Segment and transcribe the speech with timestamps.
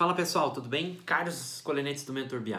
[0.00, 0.94] Fala pessoal, tudo bem?
[1.04, 2.54] Carlos Colenetes do Mentor BI.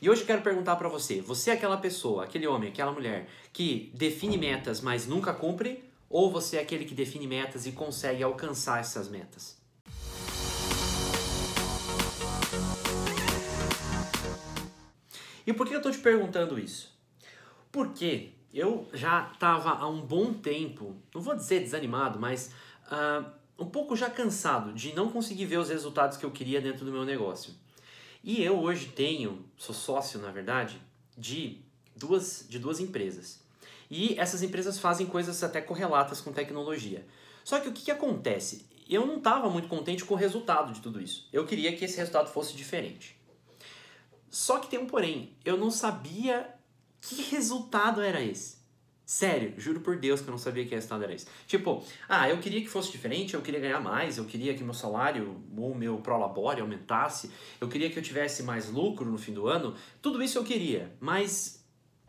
[0.00, 3.28] E hoje eu quero perguntar para você, você é aquela pessoa, aquele homem, aquela mulher
[3.52, 5.84] que define metas, mas nunca cumpre?
[6.08, 9.60] Ou você é aquele que define metas e consegue alcançar essas metas?
[15.46, 16.90] E por que eu estou te perguntando isso?
[17.70, 22.50] Porque eu já estava há um bom tempo, não vou dizer desanimado, mas
[22.86, 26.84] uh, um pouco já cansado de não conseguir ver os resultados que eu queria dentro
[26.84, 27.54] do meu negócio.
[28.22, 30.80] E eu hoje tenho, sou sócio na verdade,
[31.16, 31.60] de
[31.96, 33.40] duas, de duas empresas.
[33.90, 37.06] E essas empresas fazem coisas até correlatas com tecnologia.
[37.44, 38.66] Só que o que, que acontece?
[38.88, 41.28] Eu não estava muito contente com o resultado de tudo isso.
[41.32, 43.16] Eu queria que esse resultado fosse diferente.
[44.30, 46.54] Só que tem um porém, eu não sabia
[47.00, 48.61] que resultado era esse.
[49.12, 51.26] Sério, juro por Deus que eu não sabia que resultado era esse.
[51.46, 54.72] Tipo, ah, eu queria que fosse diferente, eu queria ganhar mais, eu queria que meu
[54.72, 57.30] salário ou meu prolabore aumentasse,
[57.60, 59.76] eu queria que eu tivesse mais lucro no fim do ano.
[60.00, 61.62] Tudo isso eu queria, mas,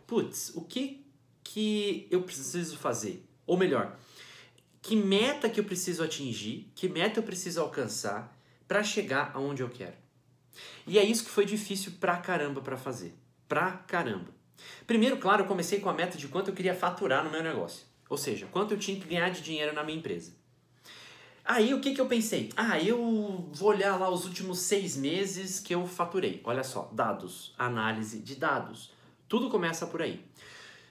[0.07, 1.05] putz, o que
[1.43, 3.27] que eu preciso fazer?
[3.45, 3.99] Ou melhor,
[4.81, 8.33] que meta que eu preciso atingir, que meta eu preciso alcançar
[8.65, 9.97] para chegar aonde eu quero?
[10.87, 13.13] E é isso que foi difícil pra caramba para fazer.
[13.45, 14.42] Pra caramba.
[14.85, 17.85] Primeiro, claro, eu comecei com a meta de quanto eu queria faturar no meu negócio.
[18.09, 20.33] Ou seja, quanto eu tinha que ganhar de dinheiro na minha empresa.
[21.45, 22.49] Aí o que, que eu pensei?
[22.55, 26.41] Ah, eu vou olhar lá os últimos seis meses que eu faturei.
[26.43, 28.91] Olha só, dados, análise de dados.
[29.27, 30.23] Tudo começa por aí.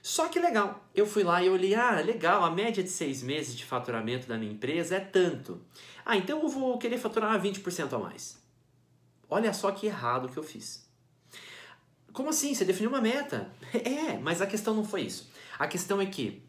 [0.01, 3.55] Só que legal, eu fui lá e olhei, ah, legal, a média de seis meses
[3.55, 5.61] de faturamento da minha empresa é tanto.
[6.05, 8.37] Ah, então eu vou querer faturar 20% a mais.
[9.29, 10.82] Olha só que errado que eu fiz.
[12.13, 12.53] Como assim?
[12.53, 13.51] Você definiu uma meta?
[13.73, 15.29] É, mas a questão não foi isso.
[15.57, 16.41] A questão é que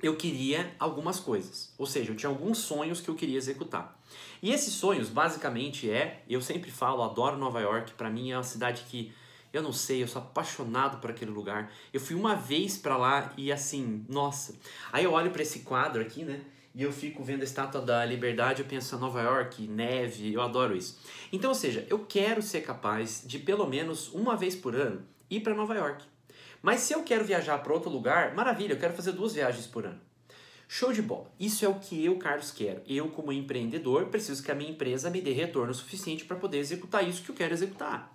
[0.00, 1.74] eu queria algumas coisas.
[1.76, 4.00] Ou seja, eu tinha alguns sonhos que eu queria executar.
[4.40, 8.44] E esses sonhos, basicamente, é, eu sempre falo, adoro Nova York, para mim é uma
[8.44, 9.12] cidade que
[9.56, 11.72] eu não sei, eu sou apaixonado por aquele lugar.
[11.92, 14.54] Eu fui uma vez para lá e assim, nossa.
[14.92, 16.40] Aí eu olho para esse quadro aqui, né?
[16.74, 20.42] e eu fico vendo a estátua da liberdade, eu penso em Nova York, neve, eu
[20.42, 20.98] adoro isso.
[21.32, 25.40] Então, ou seja, eu quero ser capaz de pelo menos uma vez por ano ir
[25.40, 26.04] para Nova York.
[26.60, 29.86] Mas se eu quero viajar para outro lugar, maravilha, eu quero fazer duas viagens por
[29.86, 30.00] ano.
[30.66, 31.30] Show de bola.
[31.38, 32.80] Isso é o que eu, Carlos, quero.
[32.88, 37.06] Eu, como empreendedor, preciso que a minha empresa me dê retorno suficiente para poder executar
[37.06, 38.12] isso que eu quero executar.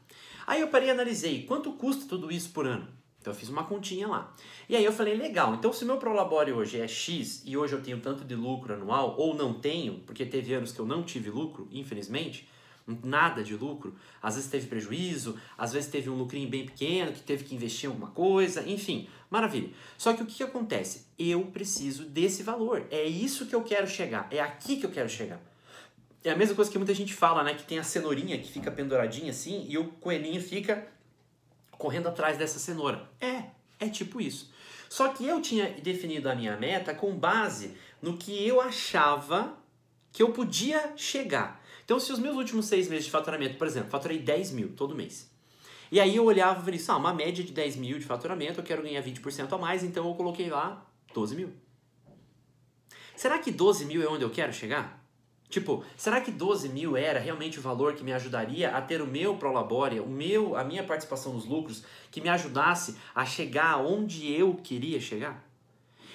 [0.50, 2.88] Aí eu parei e analisei quanto custa tudo isso por ano.
[3.22, 4.34] Então eu fiz uma continha lá.
[4.68, 7.84] E aí eu falei, legal, então se meu Prolabore hoje é X e hoje eu
[7.84, 11.30] tenho tanto de lucro anual, ou não tenho, porque teve anos que eu não tive
[11.30, 12.50] lucro, infelizmente,
[13.04, 17.22] nada de lucro, às vezes teve prejuízo, às vezes teve um lucrinho bem pequeno que
[17.22, 19.70] teve que investir em alguma coisa, enfim, maravilha.
[20.00, 21.06] Só que o que, que acontece?
[21.20, 25.10] Eu preciso desse valor, é isso que eu quero chegar, é aqui que eu quero
[25.10, 25.40] chegar.
[26.24, 27.54] É a mesma coisa que muita gente fala, né?
[27.54, 30.88] Que tem a cenourinha que fica penduradinha assim e o coelhinho fica
[31.72, 33.10] correndo atrás dessa cenoura.
[33.22, 33.44] É,
[33.80, 34.52] é tipo isso.
[34.90, 39.58] Só que eu tinha definido a minha meta com base no que eu achava
[40.12, 41.64] que eu podia chegar.
[41.86, 44.96] Então, se os meus últimos seis meses de faturamento, por exemplo, faturei 10 mil todo
[44.96, 45.30] mês.
[45.92, 48.60] E aí eu olhava e falei assim, ah, uma média de 10 mil de faturamento,
[48.60, 51.54] eu quero ganhar 20% a mais, então eu coloquei lá 12 mil.
[53.16, 55.04] Será que 12 mil é onde eu quero chegar?
[55.50, 59.08] Tipo, será que 12 mil era realmente o valor que me ajudaria a ter o
[59.08, 64.32] meu Prolabore, o meu, a minha participação nos lucros, que me ajudasse a chegar onde
[64.32, 65.44] eu queria chegar?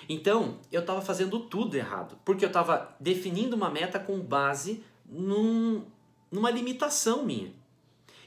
[0.08, 5.84] Então, eu estava fazendo tudo errado, porque eu estava definindo uma meta com base num,
[6.30, 7.52] numa limitação minha.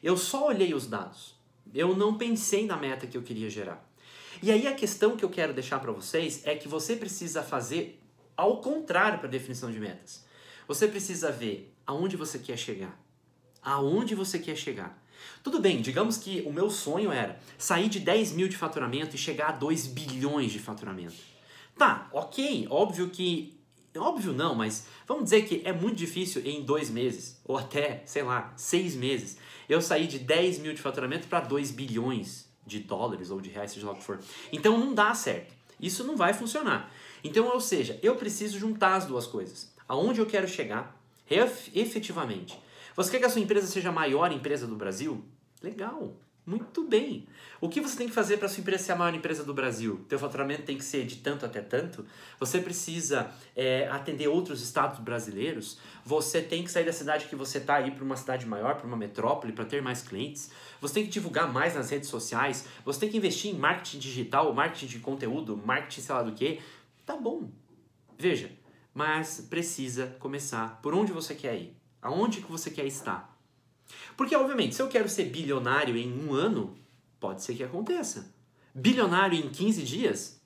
[0.04, 1.36] Eu só olhei os dados,
[1.74, 3.88] eu não pensei na meta que eu queria gerar.
[4.44, 8.00] E aí a questão que eu quero deixar para vocês é que você precisa fazer
[8.36, 10.27] ao contrário para definição de metas.
[10.68, 13.00] Você precisa ver aonde você quer chegar.
[13.62, 15.02] Aonde você quer chegar.
[15.42, 19.20] Tudo bem, digamos que o meu sonho era sair de 10 mil de faturamento e
[19.20, 21.16] chegar a 2 bilhões de faturamento.
[21.78, 23.56] Tá, ok, óbvio que.
[23.96, 28.22] Óbvio não, mas vamos dizer que é muito difícil em dois meses, ou até, sei
[28.22, 29.38] lá, seis meses,
[29.68, 33.72] eu sair de 10 mil de faturamento para 2 bilhões de dólares ou de reais,
[33.72, 34.20] seja lá o que for.
[34.52, 35.56] Então não dá certo.
[35.80, 36.92] Isso não vai funcionar.
[37.24, 40.96] Então, ou seja, eu preciso juntar as duas coisas aonde eu quero chegar
[41.30, 42.60] efetivamente.
[42.96, 45.24] Você quer que a sua empresa seja a maior empresa do Brasil?
[45.62, 47.28] Legal, muito bem.
[47.60, 49.54] O que você tem que fazer para a sua empresa ser a maior empresa do
[49.54, 50.06] Brasil?
[50.08, 52.06] Teu faturamento tem que ser de tanto até tanto?
[52.40, 55.78] Você precisa é, atender outros estados brasileiros?
[56.06, 58.88] Você tem que sair da cidade que você está aí para uma cidade maior, para
[58.88, 60.50] uma metrópole, para ter mais clientes?
[60.80, 62.66] Você tem que divulgar mais nas redes sociais?
[62.86, 66.62] Você tem que investir em marketing digital, marketing de conteúdo, marketing sei lá do que?
[67.06, 67.50] Tá bom.
[68.18, 68.50] Veja,
[68.98, 73.40] mas precisa começar por onde você quer ir, aonde que você quer estar.
[74.18, 76.76] Porque, obviamente, se eu quero ser bilionário em um ano,
[77.20, 78.34] pode ser que aconteça.
[78.74, 80.42] Bilionário em 15 dias?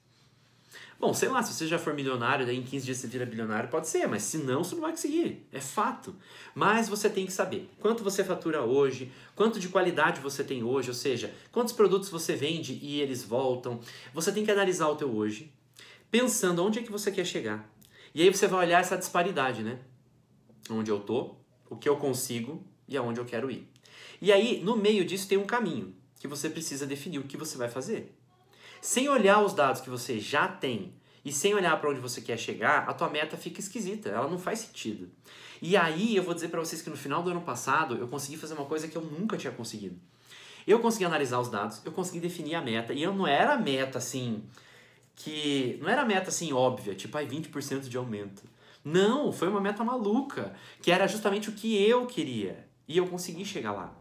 [1.00, 3.70] Bom, sei lá, se você já for milionário, daí em 15 dias você vira bilionário,
[3.70, 5.48] pode ser, mas se não, você não vai conseguir.
[5.54, 6.14] É fato.
[6.54, 10.90] Mas você tem que saber quanto você fatura hoje, quanto de qualidade você tem hoje,
[10.90, 13.80] ou seja, quantos produtos você vende e eles voltam.
[14.14, 15.50] Você tem que analisar o teu hoje,
[16.12, 17.72] pensando onde é que você quer chegar.
[18.14, 19.80] E aí você vai olhar essa disparidade, né?
[20.70, 21.36] Onde eu tô,
[21.70, 23.68] o que eu consigo e aonde eu quero ir.
[24.22, 27.58] E aí, no meio disso tem um caminho que você precisa definir o que você
[27.58, 28.16] vai fazer.
[28.82, 30.94] Sem olhar os dados que você já tem
[31.24, 34.38] e sem olhar para onde você quer chegar, a tua meta fica esquisita, ela não
[34.38, 35.10] faz sentido.
[35.62, 38.38] E aí eu vou dizer para vocês que no final do ano passado eu consegui
[38.38, 40.00] fazer uma coisa que eu nunca tinha conseguido.
[40.66, 43.98] Eu consegui analisar os dados, eu consegui definir a meta e eu não era meta
[43.98, 44.44] assim
[45.24, 48.44] que não era meta assim óbvia, tipo ai 20% de aumento.
[48.84, 53.46] Não, foi uma meta maluca, que era justamente o que eu queria e eu consegui
[53.46, 53.96] chegar lá.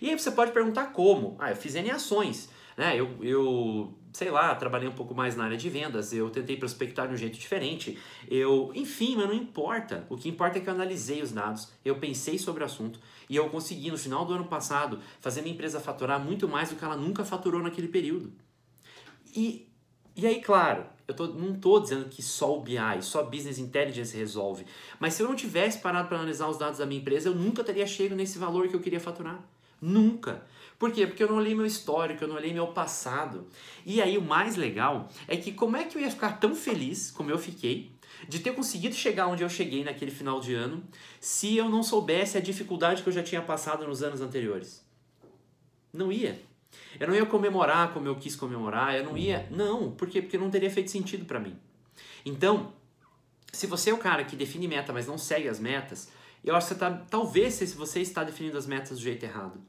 [0.00, 1.36] E aí você pode perguntar como?
[1.38, 2.48] Ah, eu fiz N ações.
[2.76, 2.98] Né?
[2.98, 7.06] Eu, eu, sei lá, trabalhei um pouco mais na área de vendas, eu tentei prospectar
[7.06, 10.06] de um jeito diferente, eu, enfim, mas não importa.
[10.08, 13.36] O que importa é que eu analisei os dados, eu pensei sobre o assunto e
[13.36, 16.84] eu consegui, no final do ano passado, fazer minha empresa faturar muito mais do que
[16.84, 18.32] ela nunca faturou naquele período.
[19.36, 19.68] E,
[20.16, 24.16] e aí, claro, eu tô, não estou dizendo que só o BI, só Business Intelligence
[24.16, 24.64] resolve,
[24.98, 27.64] mas se eu não tivesse parado para analisar os dados da minha empresa, eu nunca
[27.64, 29.42] teria chegado nesse valor que eu queria faturar.
[29.80, 30.46] Nunca.
[30.78, 31.06] Por quê?
[31.06, 33.46] Porque eu não olhei meu histórico, eu não olhei meu passado.
[33.84, 37.10] E aí o mais legal é que como é que eu ia ficar tão feliz
[37.10, 37.92] como eu fiquei
[38.28, 40.82] de ter conseguido chegar onde eu cheguei naquele final de ano
[41.20, 44.82] se eu não soubesse a dificuldade que eu já tinha passado nos anos anteriores?
[45.92, 46.40] Não ia.
[46.98, 49.48] Eu não ia comemorar como eu quis comemorar, eu não ia.
[49.50, 50.22] Não, por quê?
[50.22, 51.56] Porque não teria feito sentido para mim.
[52.24, 52.72] Então,
[53.52, 56.10] se você é o cara que define meta, mas não segue as metas,
[56.42, 59.60] eu acho que você tá, talvez se você está definindo as metas do jeito errado.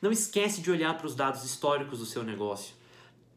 [0.00, 2.74] Não esquece de olhar para os dados históricos do seu negócio.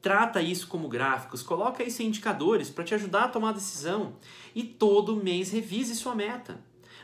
[0.02, 4.16] Trata isso como gráficos, coloca isso em indicadores para te ajudar a tomar decisão.
[4.54, 6.60] E todo mês revise sua meta.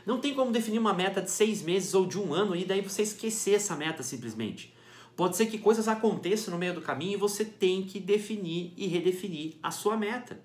[0.06, 2.80] Não tem como definir uma meta de seis meses ou de um ano e daí
[2.80, 4.74] você esquecer essa meta simplesmente.
[5.16, 8.86] Pode ser que coisas aconteçam no meio do caminho e você tem que definir e
[8.86, 10.40] redefinir a sua meta.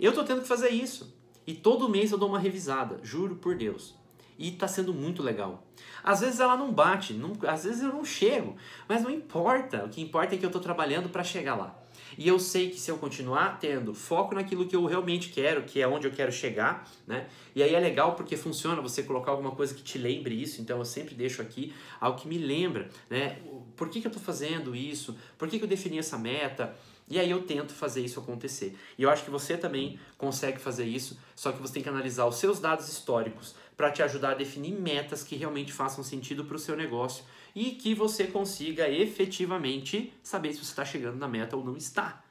[0.00, 1.14] Eu estou tendo que fazer isso.
[1.46, 3.94] E todo mês eu dou uma revisada, juro por Deus
[4.38, 5.64] e está sendo muito legal.
[6.02, 8.56] Às vezes ela não bate, não, às vezes eu não chego,
[8.88, 9.84] mas não importa.
[9.84, 11.78] O que importa é que eu estou trabalhando para chegar lá.
[12.16, 15.80] E eu sei que se eu continuar tendo foco naquilo que eu realmente quero, que
[15.80, 17.28] é onde eu quero chegar, né?
[17.54, 20.78] E aí é legal porque funciona você colocar alguma coisa que te lembre isso, então
[20.78, 23.38] eu sempre deixo aqui algo que me lembra, né?
[23.76, 25.16] Por que, que eu estou fazendo isso?
[25.38, 26.76] Por que, que eu defini essa meta?
[27.08, 28.76] E aí eu tento fazer isso acontecer.
[28.96, 32.26] E eu acho que você também consegue fazer isso, só que você tem que analisar
[32.26, 36.56] os seus dados históricos para te ajudar a definir metas que realmente façam sentido para
[36.56, 37.24] o seu negócio
[37.54, 42.22] e que você consiga efetivamente saber se você está chegando na meta ou não está.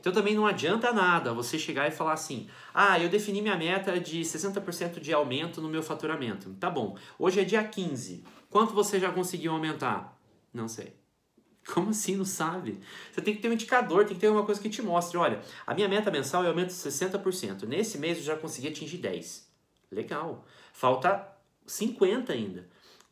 [0.00, 3.98] Então também não adianta nada você chegar e falar assim: ah, eu defini minha meta
[3.98, 6.54] de 60% de aumento no meu faturamento.
[6.54, 8.24] Tá bom, hoje é dia 15.
[8.50, 10.16] Quanto você já conseguiu aumentar?
[10.52, 10.94] Não sei.
[11.74, 12.80] Como assim não sabe?
[13.12, 15.18] Você tem que ter um indicador, tem que ter uma coisa que te mostre.
[15.18, 17.64] Olha, a minha meta mensal é aumento de 60%.
[17.64, 19.47] Nesse mês eu já consegui atingir 10%.
[19.90, 20.44] Legal.
[20.72, 21.26] Falta
[21.66, 22.60] 50% ainda.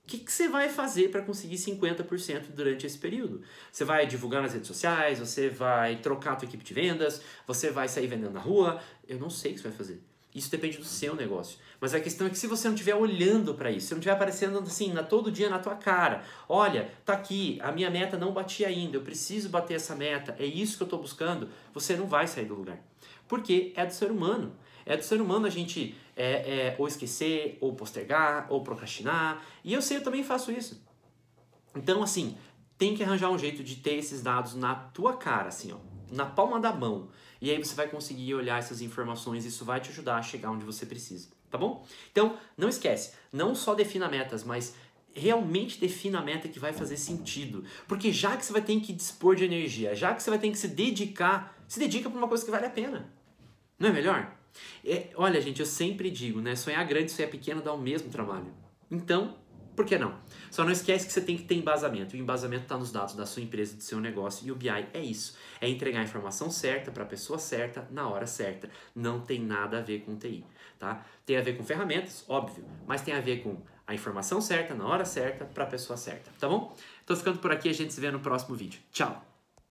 [0.04, 3.42] O que, que você vai fazer para conseguir 50% durante esse período?
[3.72, 7.72] Você vai divulgar nas redes sociais, você vai trocar a tua equipe de vendas, você
[7.72, 8.80] vai sair vendendo na rua?
[9.08, 10.00] Eu não sei o que você vai fazer.
[10.32, 11.58] Isso depende do seu negócio.
[11.80, 14.14] Mas a questão é que se você não estiver olhando para isso, se não estiver
[14.14, 18.32] aparecendo assim, na, todo dia na tua cara, olha, tá aqui, a minha meta não
[18.32, 22.06] bati ainda, eu preciso bater essa meta, é isso que eu estou buscando, você não
[22.06, 22.78] vai sair do lugar.
[23.26, 24.54] Porque é do ser humano.
[24.86, 29.44] É do ser humano a gente é, é, ou esquecer, ou postergar, ou procrastinar.
[29.64, 30.80] E eu sei, eu também faço isso.
[31.74, 32.38] Então, assim,
[32.78, 35.78] tem que arranjar um jeito de ter esses dados na tua cara, assim, ó,
[36.10, 37.08] na palma da mão.
[37.40, 40.64] E aí você vai conseguir olhar essas informações, isso vai te ajudar a chegar onde
[40.64, 41.84] você precisa, tá bom?
[42.10, 44.74] Então, não esquece, não só defina metas, mas
[45.12, 47.64] realmente defina a meta que vai fazer sentido.
[47.88, 50.50] Porque já que você vai ter que dispor de energia, já que você vai ter
[50.50, 53.10] que se dedicar, se dedica para uma coisa que vale a pena.
[53.78, 54.35] Não é melhor?
[54.84, 56.54] É, olha, gente, eu sempre digo, né?
[56.54, 58.52] Sonhar grande sonhar pequeno dá o mesmo trabalho.
[58.90, 59.36] Então,
[59.76, 60.18] por que não?
[60.50, 62.16] Só não esquece que você tem que ter embasamento.
[62.16, 64.46] E o embasamento está nos dados da sua empresa, do seu negócio.
[64.46, 65.36] E o BI é isso.
[65.60, 68.70] É entregar a informação certa para a pessoa certa, na hora certa.
[68.94, 70.44] Não tem nada a ver com TI,
[70.78, 71.04] tá?
[71.26, 74.86] Tem a ver com ferramentas, óbvio, mas tem a ver com a informação certa, na
[74.86, 76.74] hora certa, para a pessoa certa, tá bom?
[77.04, 78.80] Tô ficando por aqui, a gente se vê no próximo vídeo.
[78.90, 79.35] Tchau!